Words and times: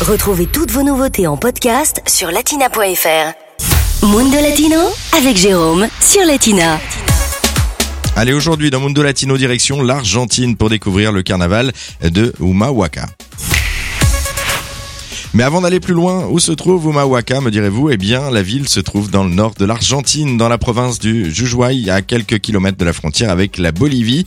Retrouvez 0.00 0.46
toutes 0.46 0.70
vos 0.70 0.82
nouveautés 0.82 1.26
en 1.26 1.36
podcast 1.36 2.00
sur 2.06 2.30
latina.fr. 2.30 4.06
Mundo 4.06 4.36
Latino 4.40 4.78
avec 5.14 5.36
Jérôme 5.36 5.88
sur 6.00 6.24
Latina. 6.24 6.80
Allez, 8.16 8.32
aujourd'hui 8.32 8.70
dans 8.70 8.80
Mundo 8.80 9.02
Latino 9.02 9.36
direction 9.36 9.82
l'Argentine 9.82 10.56
pour 10.56 10.70
découvrir 10.70 11.12
le 11.12 11.22
carnaval 11.22 11.72
de 12.02 12.32
Humahuaca. 12.40 13.08
Mais 15.32 15.44
avant 15.44 15.60
d'aller 15.60 15.78
plus 15.78 15.94
loin, 15.94 16.26
où 16.26 16.40
se 16.40 16.50
trouve 16.50 16.86
Humahuaca, 16.86 17.40
me 17.40 17.52
direz-vous? 17.52 17.90
Eh 17.90 17.96
bien, 17.96 18.32
la 18.32 18.42
ville 18.42 18.68
se 18.68 18.80
trouve 18.80 19.10
dans 19.10 19.22
le 19.22 19.30
nord 19.30 19.54
de 19.56 19.64
l'Argentine, 19.64 20.36
dans 20.36 20.48
la 20.48 20.58
province 20.58 20.98
du 20.98 21.30
Jujuy, 21.30 21.88
à 21.88 22.02
quelques 22.02 22.40
kilomètres 22.40 22.78
de 22.78 22.84
la 22.84 22.92
frontière 22.92 23.30
avec 23.30 23.56
la 23.56 23.70
Bolivie. 23.70 24.26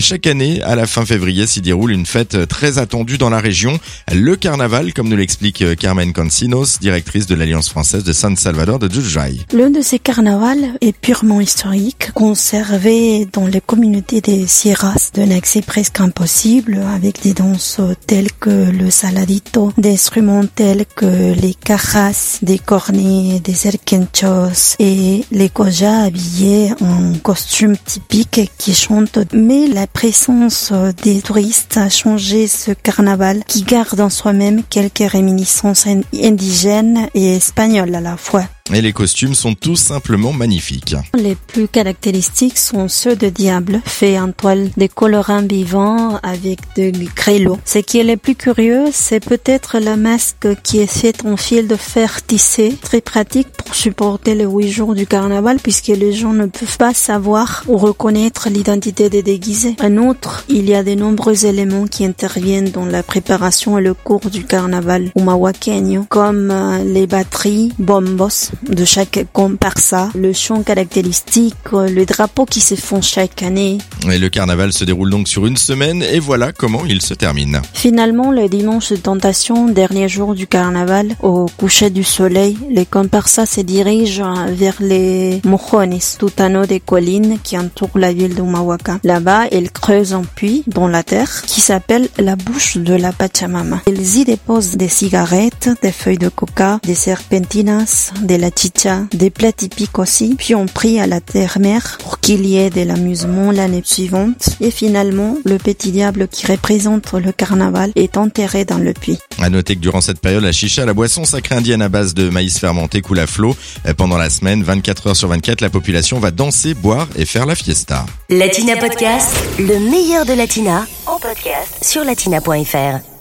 Chaque 0.00 0.26
année, 0.26 0.62
à 0.62 0.74
la 0.74 0.86
fin 0.86 1.04
février, 1.04 1.46
s'y 1.46 1.60
déroule 1.60 1.92
une 1.92 2.06
fête 2.06 2.48
très 2.48 2.78
attendue 2.78 3.18
dans 3.18 3.28
la 3.28 3.40
région, 3.40 3.78
le 4.10 4.36
carnaval, 4.36 4.94
comme 4.94 5.08
nous 5.08 5.16
l'explique 5.16 5.76
Carmen 5.76 6.14
Concinos, 6.14 6.78
directrice 6.80 7.26
de 7.26 7.34
l'Alliance 7.34 7.68
française 7.68 8.02
de 8.02 8.14
San 8.14 8.34
Salvador 8.34 8.78
de 8.78 8.90
Jujuy. 8.90 9.44
L'un 9.52 9.68
de 9.68 9.82
ces 9.82 9.98
carnavals 9.98 10.78
est 10.80 10.96
purement 10.96 11.42
historique, 11.42 12.10
conservé 12.14 13.28
dans 13.34 13.46
les 13.46 13.60
communautés 13.60 14.22
des 14.22 14.46
Sierras 14.46 15.10
d'un 15.12 15.30
accès 15.30 15.60
presque 15.60 16.00
impossible, 16.00 16.80
avec 16.94 17.22
des 17.22 17.34
danses 17.34 17.80
telles 18.06 18.32
que 18.32 18.70
le 18.70 18.90
saladito, 18.90 19.74
des 19.76 19.92
instruments 19.92 20.37
tels 20.46 20.86
que 20.86 21.34
les 21.34 21.54
cajas, 21.54 22.38
des 22.42 22.58
cornets, 22.58 23.40
des 23.40 23.66
erquenchos 23.66 24.76
et 24.78 25.24
les 25.30 25.48
cojas 25.48 26.04
habillés 26.04 26.72
en 26.80 27.14
costume 27.22 27.76
typique 27.76 28.50
qui 28.58 28.74
chantent. 28.74 29.18
Mais 29.32 29.66
la 29.66 29.86
présence 29.86 30.72
des 31.02 31.20
touristes 31.20 31.76
a 31.76 31.88
changé 31.88 32.46
ce 32.46 32.72
carnaval 32.72 33.44
qui 33.46 33.62
garde 33.62 34.00
en 34.00 34.10
soi-même 34.10 34.62
quelques 34.68 35.10
réminiscences 35.10 35.86
indigènes 36.14 37.08
et 37.14 37.36
espagnoles 37.36 37.94
à 37.94 38.00
la 38.00 38.16
fois. 38.16 38.44
Et 38.74 38.82
les 38.82 38.92
costumes 38.92 39.34
sont 39.34 39.54
tout 39.54 39.76
simplement 39.76 40.32
magnifiques. 40.32 40.94
Les 41.14 41.34
plus 41.34 41.68
caractéristiques 41.68 42.58
sont 42.58 42.88
ceux 42.88 43.16
de 43.16 43.28
diable, 43.28 43.80
faits 43.84 44.20
en 44.20 44.30
toile 44.30 44.70
de 44.76 44.86
colorants 44.86 45.42
vivants 45.42 46.18
avec 46.22 46.58
de 46.76 46.92
grêlots. 47.16 47.58
Ce 47.64 47.78
qui 47.78 47.98
est 47.98 48.04
le 48.04 48.18
plus 48.18 48.34
curieux, 48.34 48.86
c'est 48.92 49.24
peut-être 49.24 49.78
la 49.78 49.96
masque 49.96 50.48
qui 50.62 50.80
est 50.80 50.86
faite 50.86 51.24
en 51.24 51.36
fil 51.36 51.66
de 51.66 51.76
fer 51.76 52.24
tissé, 52.26 52.76
très 52.80 53.00
pratique 53.00 53.48
pour 53.48 53.74
supporter 53.74 54.34
les 54.34 54.44
huit 54.44 54.70
jours 54.70 54.94
du 54.94 55.06
carnaval 55.06 55.58
puisque 55.62 55.88
les 55.88 56.12
gens 56.12 56.34
ne 56.34 56.46
peuvent 56.46 56.78
pas 56.78 56.92
savoir 56.92 57.64
ou 57.68 57.78
reconnaître 57.78 58.50
l'identité 58.50 59.08
des 59.08 59.22
déguisés. 59.22 59.76
En 59.82 59.96
outre, 59.96 60.44
il 60.48 60.68
y 60.68 60.74
a 60.74 60.82
de 60.82 60.94
nombreux 60.94 61.46
éléments 61.46 61.86
qui 61.86 62.04
interviennent 62.04 62.70
dans 62.70 62.86
la 62.86 63.02
préparation 63.02 63.78
et 63.78 63.82
le 63.82 63.94
cours 63.94 64.28
du 64.30 64.44
carnaval 64.44 65.10
humahuaqueño, 65.16 66.04
comme 66.08 66.50
euh, 66.50 66.84
les 66.84 67.06
batteries, 67.06 67.72
bombos, 67.78 68.50
de 68.62 68.84
chaque 68.84 69.26
comparsa, 69.32 70.10
le 70.14 70.32
chant 70.32 70.62
caractéristique, 70.62 71.54
le 71.72 72.04
drapeau 72.04 72.44
qui 72.44 72.60
se 72.60 72.74
font 72.74 73.02
chaque 73.02 73.42
année. 73.42 73.78
Et 74.10 74.18
le 74.18 74.28
carnaval 74.28 74.72
se 74.72 74.84
déroule 74.84 75.10
donc 75.10 75.28
sur 75.28 75.46
une 75.46 75.56
semaine 75.56 76.02
et 76.02 76.18
voilà 76.18 76.52
comment 76.52 76.84
il 76.86 77.02
se 77.02 77.14
termine. 77.14 77.60
Finalement, 77.74 78.30
le 78.30 78.48
dimanche 78.48 78.90
de 78.90 78.96
tentation, 78.96 79.68
dernier 79.68 80.08
jour 80.08 80.34
du 80.34 80.46
carnaval, 80.46 81.14
au 81.22 81.46
coucher 81.56 81.90
du 81.90 82.04
soleil, 82.04 82.56
les 82.70 82.86
comparsas 82.86 83.46
se 83.46 83.60
dirigent 83.60 84.34
vers 84.48 84.76
les 84.80 85.40
mojones, 85.44 85.98
tout 86.18 86.32
anneau 86.38 86.64
des 86.64 86.80
collines 86.80 87.38
qui 87.42 87.58
entourent 87.58 87.98
la 87.98 88.12
ville 88.12 88.34
de 88.34 88.42
Humahuaca. 88.42 88.98
Là-bas, 89.04 89.46
ils 89.52 89.70
creusent 89.70 90.14
un 90.14 90.22
puits 90.22 90.64
dans 90.66 90.88
la 90.88 91.02
terre 91.02 91.42
qui 91.46 91.60
s'appelle 91.60 92.08
la 92.18 92.36
bouche 92.36 92.76
de 92.78 92.94
la 92.94 93.12
Pachamama. 93.12 93.82
Ils 93.86 94.18
y 94.18 94.24
déposent 94.24 94.76
des 94.76 94.88
cigarettes, 94.88 95.68
des 95.82 95.92
feuilles 95.92 96.18
de 96.18 96.28
coca, 96.28 96.80
des 96.84 96.94
serpentinas, 96.94 98.12
des 98.22 98.38
chicha, 98.56 99.02
des 99.12 99.30
plats 99.30 99.52
typiques 99.52 99.98
aussi, 99.98 100.34
puis 100.36 100.54
on 100.54 100.66
prie 100.66 101.00
à 101.00 101.06
la 101.06 101.20
terre-mère 101.20 101.98
pour 102.00 102.20
qu'il 102.20 102.46
y 102.46 102.56
ait 102.56 102.70
de 102.70 102.82
l'amusement 102.82 103.52
l'année 103.52 103.82
suivante. 103.98 104.50
Et 104.60 104.70
finalement, 104.70 105.36
le 105.44 105.58
petit 105.58 105.90
diable 105.90 106.28
qui 106.28 106.46
représente 106.46 107.12
le 107.14 107.32
carnaval 107.32 107.90
est 107.96 108.16
enterré 108.16 108.64
dans 108.64 108.78
le 108.78 108.92
puits. 108.92 109.18
À 109.40 109.50
noter 109.50 109.74
que 109.74 109.80
durant 109.80 110.00
cette 110.00 110.20
période, 110.20 110.44
la 110.44 110.52
chicha, 110.52 110.86
la 110.86 110.94
boisson 110.94 111.24
sacrée 111.24 111.56
indienne 111.56 111.82
à 111.82 111.88
base 111.88 112.14
de 112.14 112.28
maïs 112.28 112.58
fermenté 112.58 113.00
coule 113.00 113.18
à 113.18 113.26
flot. 113.26 113.56
Pendant 113.96 114.16
la 114.16 114.30
semaine, 114.30 114.62
24 114.62 115.08
heures 115.08 115.16
sur 115.16 115.28
24, 115.28 115.60
la 115.60 115.70
population 115.70 116.20
va 116.20 116.30
danser, 116.30 116.74
boire 116.74 117.08
et 117.16 117.24
faire 117.24 117.46
la 117.46 117.56
fiesta. 117.56 118.06
Latina 118.30 118.76
Podcast, 118.76 119.34
le 119.58 119.90
meilleur 119.90 120.24
de 120.24 120.32
Latina, 120.32 120.86
en 121.06 121.18
podcast 121.18 121.82
sur 121.82 122.04
latina.fr. 122.04 123.17